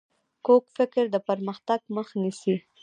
کوږ 0.45 0.63
فکر 0.77 1.03
د 1.11 1.15
پرمختګ 1.27 1.79
مخ 1.95 2.07
نیسي 2.21 2.55